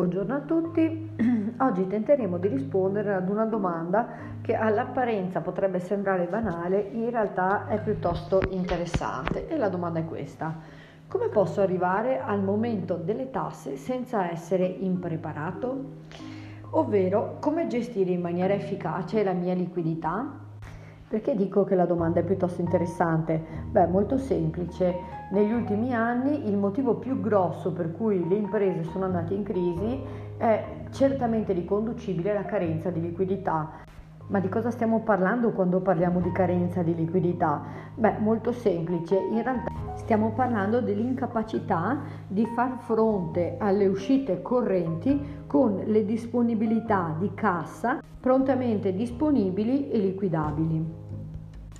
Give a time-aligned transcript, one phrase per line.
[0.00, 1.10] Buongiorno a tutti,
[1.60, 4.08] oggi tenteremo di rispondere ad una domanda
[4.40, 10.56] che all'apparenza potrebbe sembrare banale, in realtà è piuttosto interessante e la domanda è questa.
[11.06, 15.84] Come posso arrivare al momento delle tasse senza essere impreparato?
[16.70, 20.48] Ovvero, come gestire in maniera efficace la mia liquidità?
[21.10, 23.42] Perché dico che la domanda è piuttosto interessante?
[23.68, 24.94] Beh, molto semplice.
[25.32, 30.00] Negli ultimi anni il motivo più grosso per cui le imprese sono andate in crisi
[30.36, 33.72] è certamente riconducibile alla carenza di liquidità.
[34.30, 37.64] Ma di cosa stiamo parlando quando parliamo di carenza di liquidità?
[37.96, 41.98] Beh, molto semplice, in realtà stiamo parlando dell'incapacità
[42.28, 50.98] di far fronte alle uscite correnti con le disponibilità di cassa prontamente disponibili e liquidabili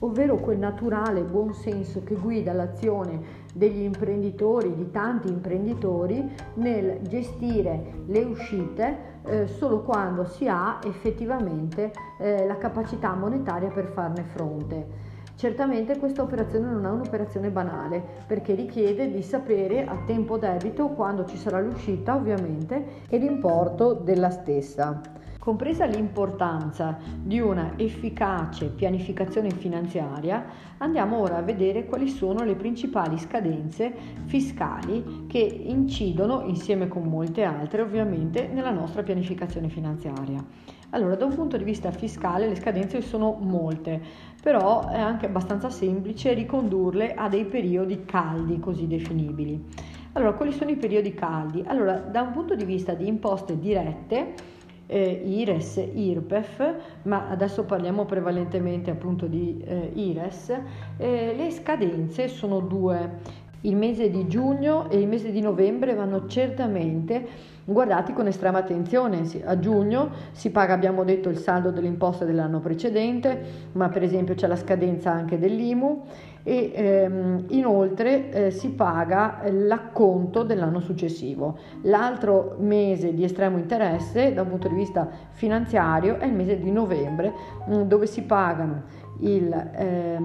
[0.00, 8.04] ovvero quel naturale buon senso che guida l'azione degli imprenditori, di tanti imprenditori, nel gestire
[8.06, 15.16] le uscite eh, solo quando si ha effettivamente eh, la capacità monetaria per farne fronte.
[15.34, 21.24] Certamente questa operazione non è un'operazione banale perché richiede di sapere a tempo debito quando
[21.26, 25.00] ci sarà l'uscita ovviamente e l'importo della stessa.
[25.38, 30.44] Compresa l'importanza di una efficace pianificazione finanziaria,
[30.78, 37.44] andiamo ora a vedere quali sono le principali scadenze fiscali che incidono, insieme con molte
[37.44, 40.44] altre ovviamente, nella nostra pianificazione finanziaria.
[40.90, 44.00] Allora, da un punto di vista fiscale le scadenze sono molte,
[44.42, 49.64] però è anche abbastanza semplice ricondurle a dei periodi caldi così definibili.
[50.12, 51.62] Allora, quali sono i periodi caldi?
[51.66, 54.56] Allora, da un punto di vista di imposte dirette,
[54.88, 60.60] eh, IRES, IRPEF, ma adesso parliamo prevalentemente appunto di eh, IRES,
[60.96, 63.46] eh, le scadenze sono due.
[63.62, 67.26] Il mese di giugno e il mese di novembre vanno certamente
[67.64, 69.22] guardati con estrema attenzione.
[69.44, 73.40] A giugno si paga, abbiamo detto, il saldo delle imposte dell'anno precedente,
[73.72, 76.04] ma per esempio c'è la scadenza anche dell'IMU
[76.44, 81.58] e ehm, inoltre eh, si paga l'acconto dell'anno successivo.
[81.82, 86.70] L'altro mese di estremo interesse da un punto di vista finanziario è il mese di
[86.70, 87.32] novembre
[87.68, 90.18] mm, dove si pagano il, eh,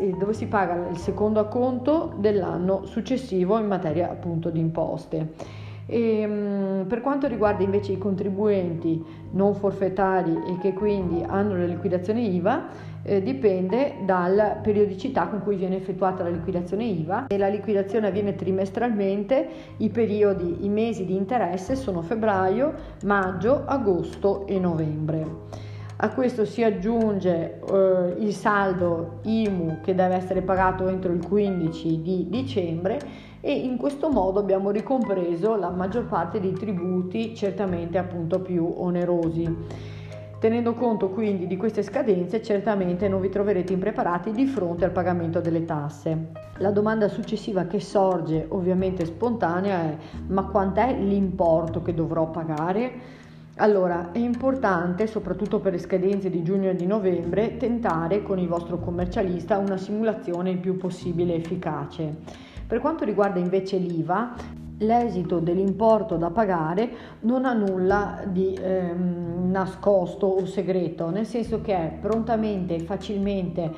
[0.00, 5.56] il, dove si paga il secondo acconto dell'anno successivo in materia appunto di imposte.
[5.90, 11.64] E, ehm, per quanto riguarda invece i contribuenti non forfettari e che quindi hanno la
[11.64, 12.66] liquidazione IVA,
[13.02, 18.34] eh, dipende dalla periodicità con cui viene effettuata la liquidazione IVA e la liquidazione avviene
[18.34, 19.48] trimestralmente,
[19.78, 25.66] i periodi, i mesi di interesse sono febbraio, maggio, agosto e novembre.
[26.00, 32.02] A questo si aggiunge eh, il saldo IMU che deve essere pagato entro il 15
[32.02, 33.00] di dicembre
[33.40, 39.56] e in questo modo abbiamo ricompreso la maggior parte dei tributi certamente appunto più onerosi.
[40.38, 45.40] Tenendo conto quindi di queste scadenze, certamente non vi troverete impreparati di fronte al pagamento
[45.40, 46.28] delle tasse.
[46.58, 49.96] La domanda successiva che sorge ovviamente spontanea è
[50.28, 53.26] ma quant'è l'importo che dovrò pagare?
[53.60, 58.46] Allora, è importante, soprattutto per le scadenze di giugno e di novembre, tentare con il
[58.46, 62.14] vostro commercialista una simulazione il più possibile efficace.
[62.64, 64.34] Per quanto riguarda invece l'IVA,
[64.78, 66.88] l'esito dell'importo da pagare
[67.22, 73.72] non ha nulla di ehm, nascosto o segreto, nel senso che è prontamente e facilmente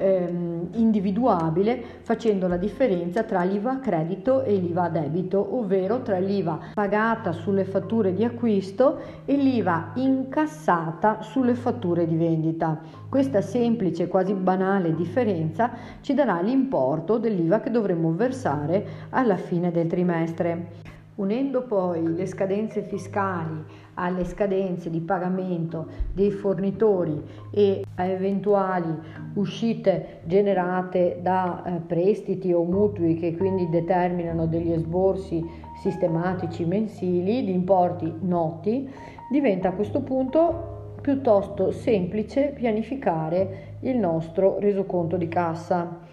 [0.00, 6.18] ehm, individuabile facendo la differenza tra l'IVA a credito e l'IVA a debito, ovvero tra
[6.18, 12.80] l'IVA pagata sulle fatture di acquisto e l'IVA incassata sulle fatture di vendita.
[13.08, 19.86] Questa semplice, quasi banale differenza ci darà l'importo dell'IVA che dovremo versare alla fine del
[19.86, 20.88] trimestre.
[21.16, 23.62] Unendo poi le scadenze fiscali
[24.00, 28.92] alle scadenze di pagamento dei fornitori e a eventuali
[29.34, 35.44] uscite generate da eh, prestiti o mutui che quindi determinano degli esborsi
[35.80, 38.88] sistematici mensili di importi noti,
[39.30, 46.08] diventa a questo punto piuttosto semplice pianificare il nostro resoconto di cassa.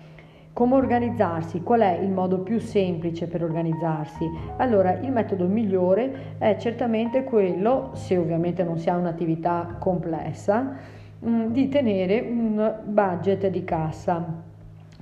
[0.57, 1.61] Come organizzarsi?
[1.61, 4.27] Qual è il modo più semplice per organizzarsi?
[4.55, 10.75] Allora, il metodo migliore è certamente quello, se ovviamente non si ha un'attività complessa,
[11.23, 14.25] mm, di tenere un budget di cassa.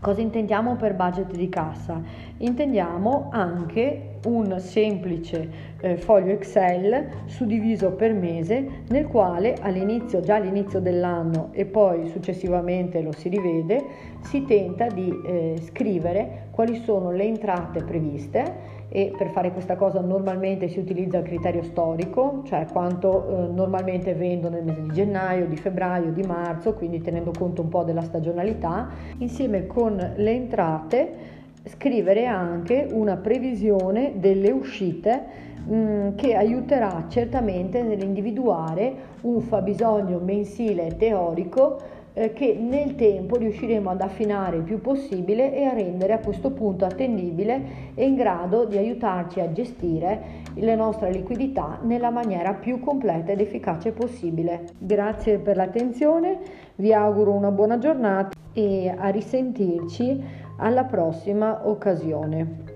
[0.02, 2.02] Cosa intendiamo per budget di cassa?
[2.40, 10.80] Intendiamo anche un semplice eh, foglio Excel suddiviso per mese nel quale all'inizio, già all'inizio
[10.80, 13.84] dell'anno e poi successivamente lo si rivede,
[14.22, 20.00] si tenta di eh, scrivere quali sono le entrate previste e per fare questa cosa
[20.00, 25.48] normalmente si utilizza il criterio storico, cioè quanto eh, normalmente vendo nel mese di gennaio,
[25.48, 31.34] di febbraio, di marzo, quindi tenendo conto un po' della stagionalità, insieme con le entrate
[31.66, 35.24] scrivere anche una previsione delle uscite
[35.66, 43.90] mh, mm, che aiuterà certamente nell'individuare un fabbisogno mensile teorico eh, che nel tempo riusciremo
[43.90, 48.64] ad affinare il più possibile e a rendere a questo punto attendibile e in grado
[48.66, 54.66] di aiutarci a gestire la nostra liquidità nella maniera più completa ed efficace possibile.
[54.78, 56.40] Grazie per l'attenzione,
[56.76, 62.75] vi auguro una buona giornata e a risentirci alla prossima occasione.